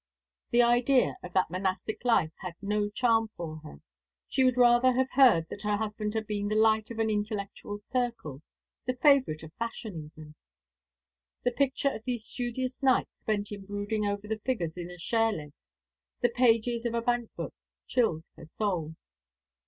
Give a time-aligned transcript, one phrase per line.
[0.49, 3.81] The idea of that monastic life had no charm for her.
[4.27, 7.81] She would rather have heard that her husband had been the light of an intellectual
[7.85, 8.41] circle
[8.87, 10.33] the favourite of fashion even.
[11.43, 15.33] The picture of these studious nights spent in brooding over the figures in a share
[15.33, 15.71] list,
[16.21, 17.53] the pages of a bank book,
[17.85, 18.95] chilled her soul.